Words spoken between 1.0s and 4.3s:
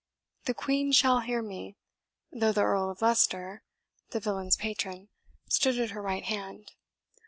hear me, though the Earl of Leicester, the